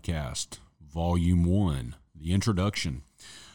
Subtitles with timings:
[0.00, 3.02] Podcast, Volume 1, the introduction.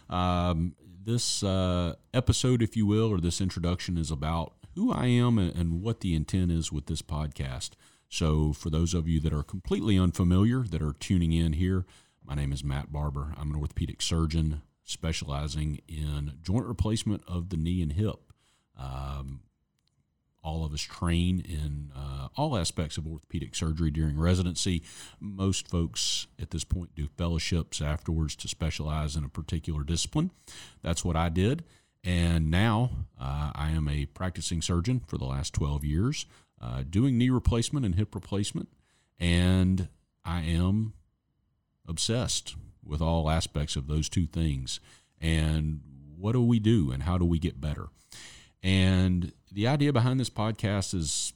[0.09, 5.39] Um, this uh, episode, if you will, or this introduction is about who I am
[5.39, 7.71] and, and what the intent is with this podcast.
[8.09, 11.85] So, for those of you that are completely unfamiliar that are tuning in here,
[12.23, 13.33] my name is Matt Barber.
[13.37, 18.19] I'm an orthopedic surgeon specializing in joint replacement of the knee and hip.
[18.79, 19.41] Um,
[20.45, 24.83] all of us train in uh, all aspects of orthopedic surgery during residency.
[25.19, 30.29] Most folks at this point do fellowships afterwards to specialize in a particular discipline.
[30.83, 31.63] That's what I did.
[32.03, 36.27] And now uh, I am a practicing surgeon for the last 12 years,
[36.61, 38.69] uh, doing knee replacement and hip replacement.
[39.19, 39.89] And
[40.23, 40.93] I am
[41.87, 44.79] obsessed with all aspects of those two things.
[45.19, 45.81] And
[46.15, 47.87] what do we do and how do we get better?
[48.61, 51.33] And the idea behind this podcast is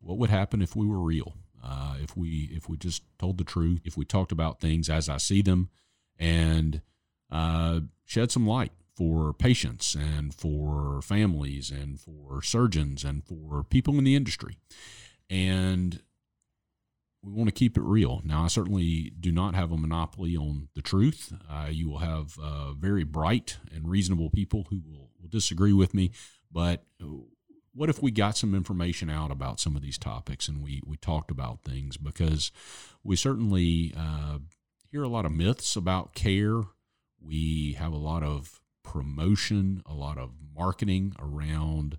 [0.00, 1.34] what would happen if we were real?
[1.64, 5.08] Uh, if we if we just told the truth, if we talked about things as
[5.08, 5.70] I see them,
[6.18, 6.82] and
[7.30, 13.96] uh, shed some light for patients and for families and for surgeons and for people
[13.96, 14.58] in the industry,
[15.30, 16.02] and
[17.22, 18.20] we want to keep it real.
[18.24, 21.32] Now, I certainly do not have a monopoly on the truth.
[21.48, 25.94] Uh, you will have uh, very bright and reasonable people who will, will disagree with
[25.94, 26.10] me,
[26.52, 26.84] but
[27.74, 30.96] what if we got some information out about some of these topics and we, we
[30.96, 31.96] talked about things?
[31.96, 32.52] Because
[33.02, 34.38] we certainly uh,
[34.90, 36.62] hear a lot of myths about care.
[37.20, 41.98] We have a lot of promotion, a lot of marketing around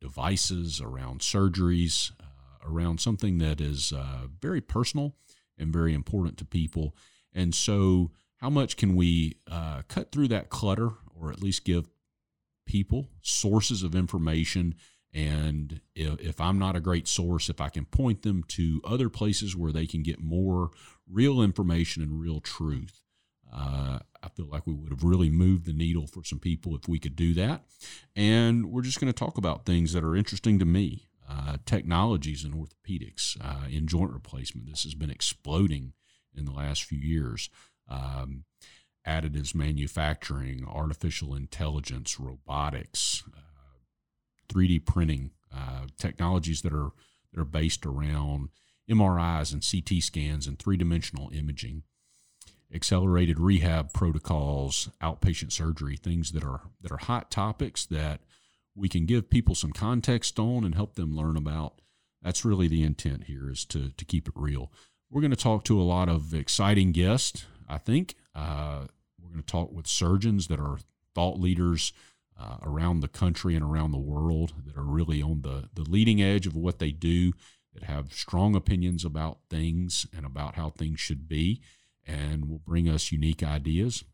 [0.00, 5.16] devices, around surgeries, uh, around something that is uh, very personal
[5.56, 6.94] and very important to people.
[7.32, 11.88] And so, how much can we uh, cut through that clutter or at least give
[12.66, 14.74] people, sources of information.
[15.12, 19.08] And if, if, I'm not a great source, if I can point them to other
[19.08, 20.70] places where they can get more
[21.08, 23.04] real information and real truth,
[23.54, 26.88] uh, I feel like we would have really moved the needle for some people if
[26.88, 27.64] we could do that.
[28.16, 31.08] And we're just going to talk about things that are interesting to me.
[31.26, 34.68] Uh, technologies in orthopedics, uh, in joint replacement.
[34.68, 35.94] This has been exploding
[36.36, 37.48] in the last few years.
[37.88, 38.44] Um,
[39.06, 43.40] additives manufacturing, artificial intelligence, robotics, uh,
[44.48, 46.90] 3D printing, uh, technologies that are
[47.32, 48.48] that are based around
[48.88, 51.82] MRIs and CT scans and three dimensional imaging,
[52.72, 58.20] accelerated rehab protocols, outpatient surgery, things that are that are hot topics that
[58.74, 61.80] we can give people some context on and help them learn about.
[62.22, 64.72] That's really the intent here is to to keep it real.
[65.10, 67.46] We're going to talk to a lot of exciting guests.
[67.68, 68.86] I think uh,
[69.20, 70.78] we're going to talk with surgeons that are
[71.14, 71.92] thought leaders
[72.38, 76.20] uh, around the country and around the world that are really on the, the leading
[76.20, 77.32] edge of what they do,
[77.72, 81.60] that have strong opinions about things and about how things should be,
[82.06, 84.04] and will bring us unique ideas.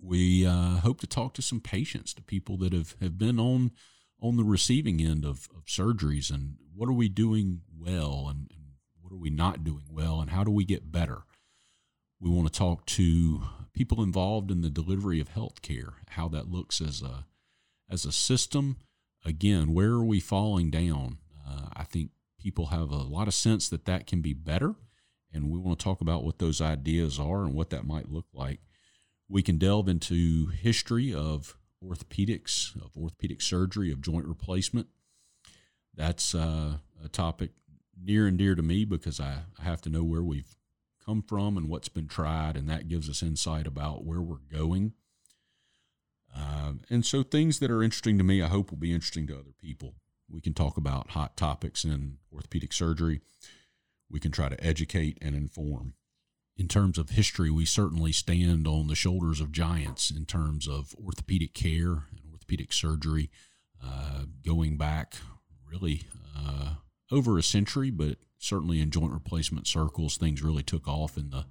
[0.00, 3.72] We uh, hope to talk to some patients, to people that have, have been on
[4.18, 8.64] on the receiving end of, of surgeries, and what are we doing well, and, and
[9.00, 11.22] what are we not doing well, and how do we get better.
[12.20, 16.50] We want to talk to people involved in the delivery of health care, how that
[16.50, 17.26] looks as a
[17.90, 18.76] as a system.
[19.24, 21.18] Again, where are we falling down?
[21.46, 22.10] Uh, I think
[22.40, 24.74] people have a lot of sense that that can be better,
[25.32, 28.26] and we want to talk about what those ideas are and what that might look
[28.32, 28.60] like.
[29.28, 34.86] We can delve into history of orthopedics, of orthopedic surgery, of joint replacement.
[35.94, 37.50] That's uh, a topic
[38.00, 40.55] near and dear to me because I, I have to know where we've
[41.06, 44.92] come from and what's been tried, and that gives us insight about where we're going.
[46.36, 49.34] Uh, and so, things that are interesting to me, I hope will be interesting to
[49.34, 49.94] other people.
[50.28, 53.20] We can talk about hot topics in orthopedic surgery.
[54.10, 55.94] We can try to educate and inform.
[56.56, 60.94] In terms of history, we certainly stand on the shoulders of giants in terms of
[61.02, 63.30] orthopedic care and orthopedic surgery,
[63.84, 65.16] uh, going back
[65.70, 66.02] really
[66.36, 66.74] uh,
[67.10, 71.46] over a century, but certainly in joint replacement circles, things really took off in the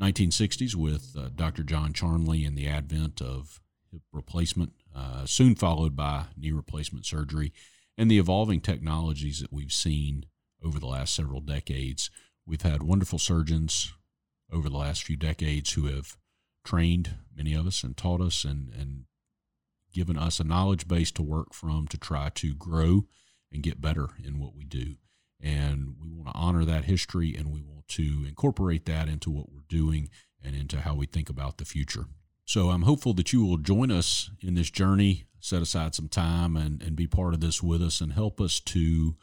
[0.00, 1.62] 1960s with uh, Dr.
[1.62, 7.52] John Charnley and the advent of hip replacement, uh, soon followed by knee replacement surgery,
[7.96, 10.26] and the evolving technologies that we've seen
[10.64, 12.10] over the last several decades.
[12.46, 13.92] We've had wonderful surgeons
[14.52, 16.16] over the last few decades who have
[16.64, 19.04] trained many of us and taught us and, and
[19.92, 23.04] given us a knowledge base to work from to try to grow
[23.52, 24.96] and get better in what we do.
[25.44, 29.52] And we want to honor that history and we want to incorporate that into what
[29.52, 30.08] we're doing
[30.42, 32.06] and into how we think about the future.
[32.46, 36.56] So I'm hopeful that you will join us in this journey, set aside some time
[36.56, 39.16] and, and be part of this with us and help us to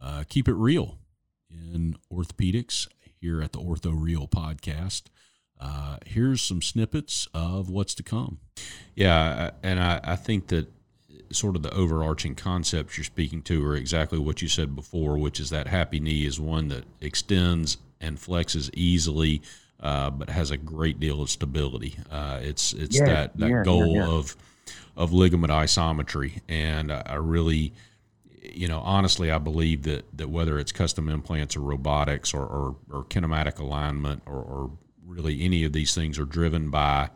[0.00, 0.98] uh, keep it real
[1.50, 2.88] in orthopedics
[3.20, 5.04] here at the Ortho Real podcast.
[5.58, 8.38] Uh, here's some snippets of what's to come.
[8.94, 10.68] Yeah, and I, I think that
[11.30, 15.40] sort of the overarching concepts you're speaking to are exactly what you said before, which
[15.40, 19.42] is that happy knee is one that extends and flexes easily,
[19.80, 21.98] uh, but has a great deal of stability.
[22.10, 24.36] Uh, it's it's yeah, that that yeah, goal yeah, of
[24.96, 27.72] of ligament isometry, and I, I really
[28.54, 32.76] you know, honestly, I believe that, that whether it's custom implants or robotics or, or,
[32.90, 34.70] or kinematic alignment or, or,
[35.04, 37.08] really any of these things are driven by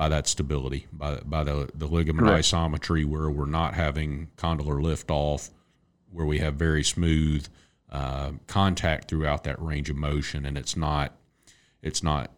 [0.00, 2.46] by that stability, by by the the ligament Correct.
[2.46, 5.50] isometry, where we're not having condylar lift off,
[6.10, 7.46] where we have very smooth
[7.92, 11.18] uh, contact throughout that range of motion, and it's not
[11.82, 12.30] it's not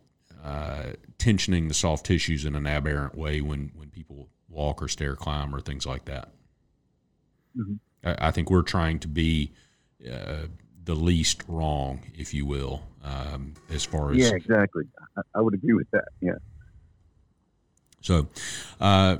[0.42, 5.14] uh, tensioning the soft tissues in an aberrant way when when people walk or stair
[5.14, 6.30] climb or things like that.
[7.56, 7.74] Mm-hmm.
[8.02, 9.52] I, I, think we're trying to be
[10.10, 10.46] uh,
[10.82, 14.82] the least wrong, if you will, um, as far as yeah, exactly.
[15.16, 16.08] I, I would agree with that.
[16.20, 16.38] Yeah.
[18.02, 18.28] So,
[18.80, 19.18] uh,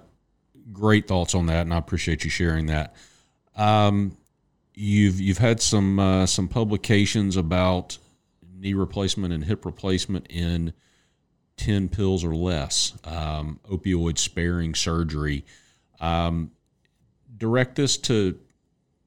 [0.72, 2.94] great thoughts on that, and I appreciate you sharing that.
[3.56, 4.16] Um,
[4.74, 7.98] you've you've had some uh, some publications about
[8.54, 10.72] knee replacement and hip replacement in
[11.56, 15.44] ten pills or less, um, opioid sparing surgery.
[16.00, 16.50] Um,
[17.36, 18.38] direct this to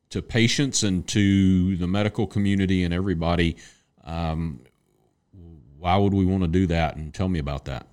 [0.10, 3.58] to patients and to the medical community and everybody.
[4.04, 4.62] Um,
[5.78, 6.96] why would we want to do that?
[6.96, 7.88] And tell me about that.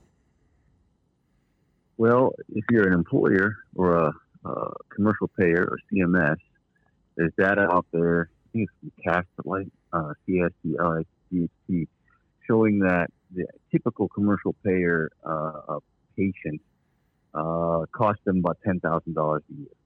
[2.02, 4.12] Well, if you're an employer or a,
[4.44, 6.38] a commercial payer or CMS,
[7.16, 8.28] there's data out there.
[8.28, 11.88] I think it's from Castlight, uh, C-S-T-L-I-G-T,
[12.44, 15.78] showing that the typical commercial payer uh,
[16.16, 16.60] patient
[17.34, 19.76] uh, costs them about ten thousand dollars a year.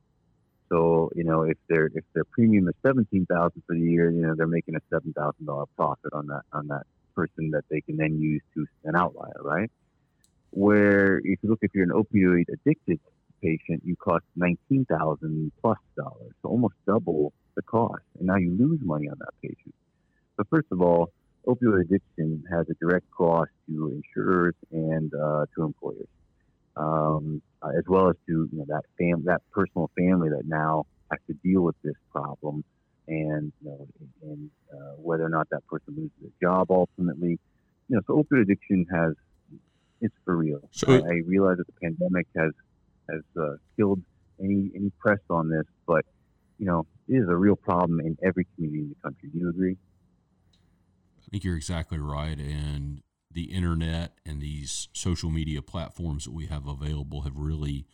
[0.71, 4.23] So you know, if their if their premium is seventeen thousand for the year, you
[4.23, 7.83] know they're making a seven thousand dollar profit on that on that person that they
[7.83, 9.71] can then use to an outlier, right?
[10.51, 13.01] Where if you look if you're an opioid addicted
[13.43, 18.57] patient, you cost nineteen thousand plus dollars, so almost double the cost, and now you
[18.59, 19.75] lose money on that patient.
[20.37, 21.11] So first of all,
[21.47, 26.09] opioid addiction has a direct cost to insurers and uh, to employers
[26.77, 30.85] um, uh, as well as to you know that fam that personal family that now
[31.11, 32.65] has to deal with this problem,
[33.09, 33.87] and you know,
[34.23, 37.39] and uh, whether or not that person loses their job ultimately.
[37.89, 39.15] You know, so opioid addiction has
[40.07, 40.61] it's for real.
[40.73, 42.53] So I, I realize that the pandemic has
[43.11, 44.03] has uh, killed
[44.41, 46.05] any any press on this, but
[46.59, 49.29] you know, it is a real problem in every community in the country.
[49.31, 49.77] Do you agree?
[51.19, 56.47] I think you're exactly right, and the internet and these social media platforms that we
[56.47, 57.87] have available have really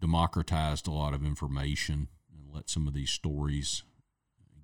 [0.00, 3.84] democratized a lot of information and let some of these stories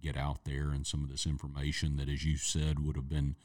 [0.02, 3.36] get out there and some of this information that as you said would have been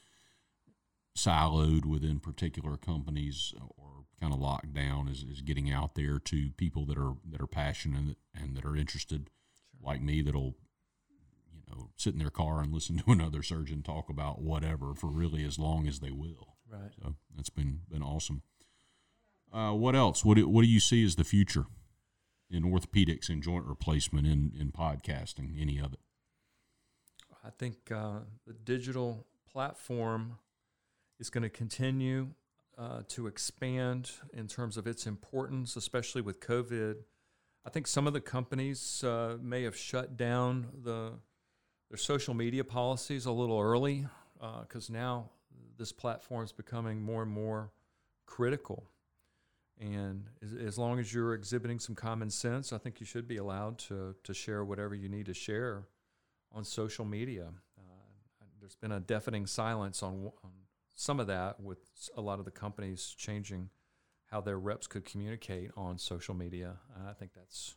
[1.16, 6.50] siloed within particular companies or kind of locked down is, is getting out there to
[6.56, 9.28] people that are that are passionate and that are interested
[9.70, 9.90] sure.
[9.90, 10.54] like me that'll
[11.52, 15.08] you know, sit in their car and listen to another surgeon talk about whatever for
[15.08, 16.56] really as long as they will.
[16.70, 16.92] Right.
[17.02, 18.42] So that's been been awesome.
[19.52, 20.24] Uh, what else?
[20.24, 21.66] What do, what do you see as the future
[22.50, 25.60] in orthopedics and joint replacement in in podcasting?
[25.60, 26.00] Any of it?
[27.44, 30.38] I think uh, the digital platform
[31.22, 32.30] is going to continue
[32.76, 36.96] uh, to expand in terms of its importance, especially with COVID.
[37.64, 41.12] I think some of the companies uh, may have shut down the
[41.90, 44.06] their social media policies a little early
[44.62, 45.30] because uh, now
[45.78, 47.70] this platform is becoming more and more
[48.26, 48.88] critical.
[49.78, 53.36] And as, as, long as you're exhibiting some common sense, I think you should be
[53.36, 55.82] allowed to, to share whatever you need to share
[56.50, 57.48] on social media.
[57.78, 60.50] Uh, there's been a deafening silence on, on
[61.02, 61.78] some of that with
[62.16, 63.70] a lot of the companies changing
[64.26, 66.76] how their reps could communicate on social media.
[67.08, 67.74] I think that's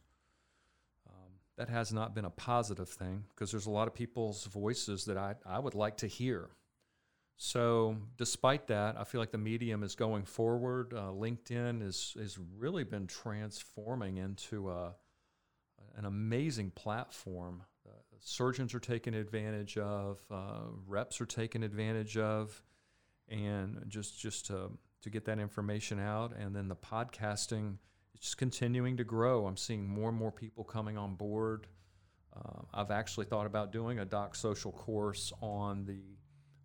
[1.58, 5.18] that has not been a positive thing because there's a lot of people's voices that
[5.18, 6.50] I, I would like to hear.
[7.38, 10.94] So, despite that, I feel like the medium is going forward.
[10.94, 14.96] Uh, LinkedIn is has really been transforming into a,
[15.98, 17.64] an amazing platform.
[17.86, 17.92] Uh,
[18.22, 22.62] surgeons are taking advantage of, uh, reps are taking advantage of,
[23.30, 27.78] and just just to to get that information out, and then the podcasting
[28.14, 29.46] is just continuing to grow.
[29.46, 31.68] I'm seeing more and more people coming on board.
[32.36, 36.02] Uh, I've actually thought about doing a doc social course on the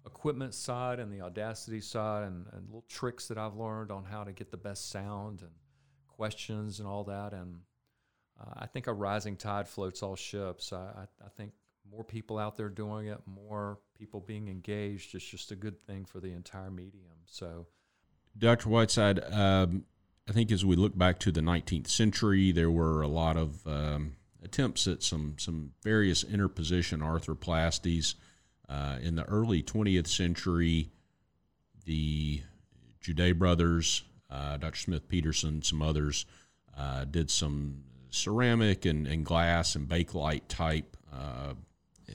[0.06, 4.24] equipment side and the Audacity side and, and, little tricks that I've learned on how
[4.24, 5.50] to get the best sound and
[6.08, 7.32] questions and all that.
[7.32, 7.60] And
[8.40, 10.72] uh, I think a rising tide floats all ships.
[10.72, 11.52] I, I, I, think
[11.90, 15.14] more people out there doing it, more people being engaged.
[15.14, 17.16] It's just a good thing for the entire medium.
[17.26, 17.66] So,
[18.38, 18.68] Dr.
[18.68, 19.84] Whiteside, um,
[20.28, 23.66] I think as we look back to the 19th century, there were a lot of
[23.66, 28.14] um, attempts at some some various interposition arthroplasties.
[28.68, 30.90] Uh, in the early 20th century,
[31.86, 32.40] the
[33.02, 34.78] Judet brothers, uh, Dr.
[34.78, 36.24] Smith-Petersen, some others,
[36.78, 41.54] uh, did some ceramic and, and glass and bakelite type uh,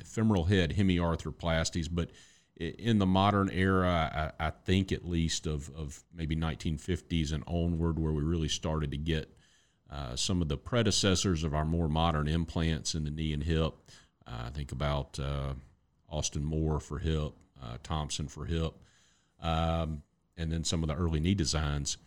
[0.03, 1.87] femoral head hemiarthroplasties.
[1.91, 2.11] But
[2.57, 7.99] in the modern era, I, I, think at least of, of maybe 1950s and onward,
[7.99, 9.29] where we really started to get
[9.91, 13.73] uh, some of the predecessors of our more modern implants in the knee and hip.
[14.25, 15.53] Uh, think about uh,
[16.09, 18.73] Austin Moore for hip, uh, Thompson for hip,
[19.41, 20.01] um,
[20.37, 21.97] and then some of the early knee designs.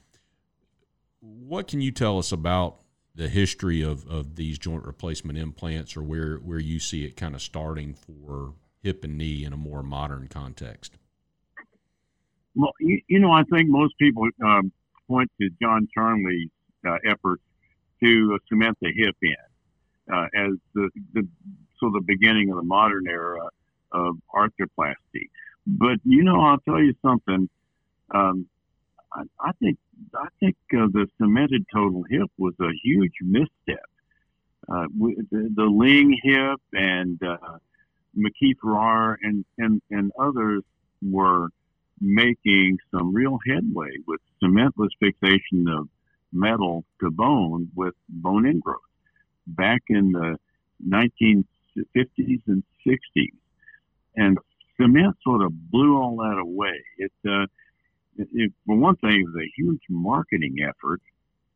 [1.20, 2.77] What can you tell us about
[3.18, 7.34] the history of, of these joint replacement implants or where, where you see it kind
[7.34, 10.96] of starting for hip and knee in a more modern context?
[12.54, 14.70] Well, you, you know, I think most people um,
[15.08, 16.48] point to John Charnley's
[16.86, 17.42] uh, efforts
[18.00, 21.26] to cement the hip in uh, as the, the
[21.80, 23.48] so the beginning of the modern era
[23.90, 25.28] of arthroplasty.
[25.66, 27.48] But you know, I'll tell you something.
[28.14, 28.46] Um,
[29.12, 29.78] I, I, think
[30.14, 33.84] I think uh, the cemented total hip was a huge misstep.
[34.68, 37.58] Uh, the, the, Ring hip and uh,
[38.16, 40.62] McKee Farrar and, and, and others
[41.02, 41.48] were
[42.00, 45.88] making some real headway with cementless fixation of
[46.32, 48.76] metal to bone with bone ingrowth
[49.46, 50.36] back in the
[50.86, 53.32] 1950s and 60s.
[54.16, 54.38] And
[54.80, 56.82] cement sort of blew all that away.
[57.26, 57.46] Uh,
[58.18, 61.00] it, it one thing, it was a huge marketing effort.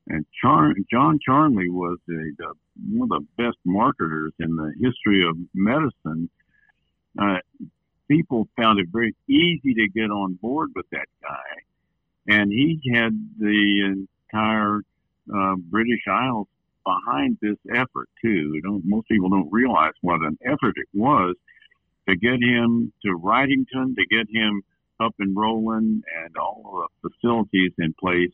[0.09, 2.53] And Char- John Charnley was a, the,
[2.91, 6.29] one of the best marketers in the history of medicine.
[7.19, 7.39] Uh,
[8.09, 11.63] people found it very easy to get on board with that guy.
[12.29, 14.81] And he had the entire
[15.35, 16.49] uh, British Isles
[16.85, 18.61] behind this effort too.
[18.85, 21.37] Most people don't realize what an effort it was
[22.09, 24.63] to get him to Wrightington, to get him
[25.03, 28.33] up and rolling, and all the facilities in place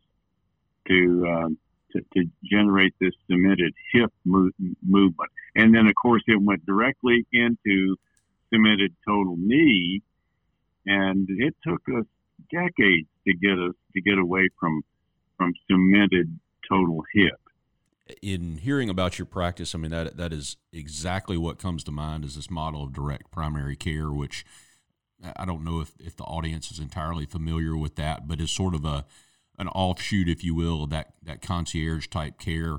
[0.88, 1.48] to uh,
[1.92, 4.50] to, to, generate this cemented hip mo-
[4.86, 5.30] movement.
[5.56, 7.96] And then, of course, it went directly into
[8.52, 10.02] cemented total knee,
[10.86, 12.04] and it took us
[12.52, 14.82] decades to get us to get away from
[15.36, 17.40] from cemented total hip.
[18.22, 22.24] In hearing about your practice, I mean that that is exactly what comes to mind
[22.24, 24.44] is this model of direct primary care, which
[25.36, 28.74] I don't know if, if the audience is entirely familiar with that, but is sort
[28.74, 29.04] of a
[29.58, 32.78] an offshoot, if you will, of that that concierge type care,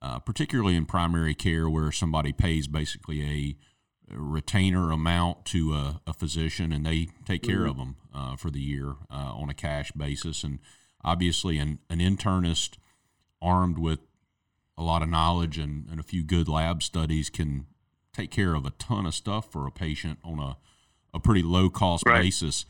[0.00, 3.56] uh, particularly in primary care, where somebody pays basically a
[4.16, 7.68] retainer amount to a, a, physician and they take care mm-hmm.
[7.70, 10.42] of them uh, for the year uh, on a cash basis.
[10.42, 10.58] And
[11.04, 12.78] obviously, an, an internist
[13.40, 14.00] armed with
[14.76, 17.66] a lot of knowledge and, and a few good lab studies can
[18.12, 20.56] take care of a ton of stuff for a patient on a,
[21.12, 22.22] a pretty low cost right.
[22.22, 22.64] basis.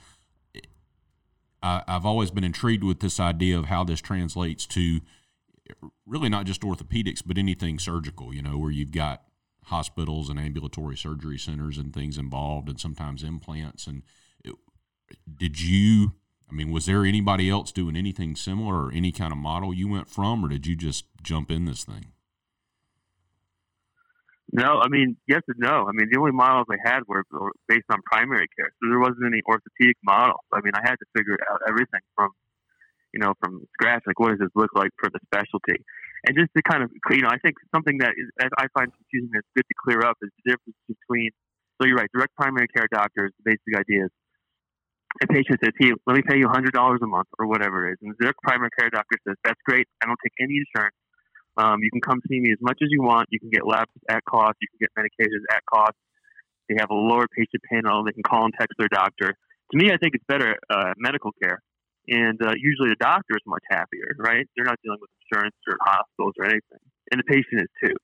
[1.62, 5.00] I, I've always been intrigued with this idea of how this translates to
[6.06, 9.23] really not just orthopedics, but anything surgical, you know, where you've got
[9.64, 13.87] hospitals and ambulatory surgery centers and things involved and sometimes implants.
[13.87, 14.02] And
[14.44, 14.54] it,
[15.38, 16.14] did you
[16.50, 19.88] I mean, was there anybody else doing anything similar or any kind of model you
[19.88, 22.06] went from, or did you just jump in this thing?
[24.52, 25.87] No, I mean, yes and no.
[25.87, 27.23] I mean, the only models I had were
[27.69, 30.42] based on primary care, so there wasn't any orthopedic models.
[30.52, 32.30] I mean, I had to figure out everything from,
[33.14, 34.02] you know, from scratch.
[34.07, 35.78] Like, what does this look like for the specialty?
[36.26, 39.30] And just to kind of, you know, I think something that is, I find confusing
[39.33, 41.30] that's good to clear up is the difference between.
[41.80, 43.33] So you're right, direct primary care doctors.
[43.40, 44.12] The basic idea is
[45.23, 47.99] a patient says, "Hey, let me pay you $100 a month or whatever it is,"
[48.02, 49.87] and their primary care doctor says, "That's great.
[50.02, 50.97] I don't take any insurance.
[51.57, 53.28] Um, you can come see me as much as you want.
[53.30, 54.57] You can get labs at cost.
[54.61, 55.97] You can get medications at cost.
[56.69, 58.04] They have a lower patient panel.
[58.04, 59.35] They can call and text their doctor.
[59.73, 61.62] To me, I think it's better uh, medical care,
[62.09, 64.47] and uh, usually the doctor is much happier, right?
[64.54, 67.95] They're not dealing with insurance or hospitals or anything, and the patient is too.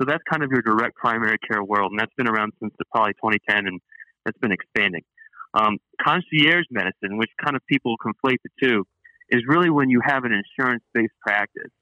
[0.00, 3.14] So that's kind of your direct primary care world, and that's been around since probably
[3.14, 3.80] 2010, and
[4.24, 5.02] that's been expanding.
[5.54, 8.84] Um, concierge medicine, which kind of people conflate the two,
[9.30, 11.72] is really when you have an insurance based practice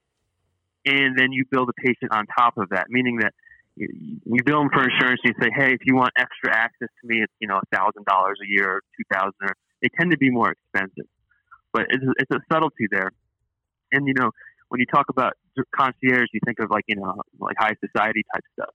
[0.85, 3.33] and then you bill the patient on top of that, meaning that
[3.77, 7.09] you bill them for insurance and you say, hey, if you want extra access to
[7.09, 10.53] me, it's, you know, $1,000 a year or 2000 or They tend to be more
[10.53, 11.11] expensive.
[11.73, 13.11] But it's, it's a subtlety there.
[13.91, 14.31] And, you know,
[14.69, 15.35] when you talk about
[15.75, 18.75] concierge, you think of like, you know, like high society type stuff.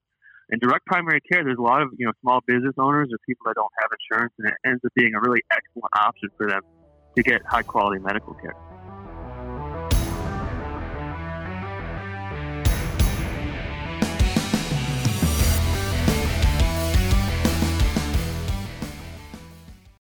[0.50, 3.44] in direct primary care, there's a lot of you know small business owners or people
[3.46, 6.62] that don't have insurance, and it ends up being a really excellent option for them
[7.16, 8.56] to get high quality medical care.